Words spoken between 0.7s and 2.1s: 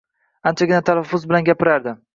talaffuz bilan gapirardi.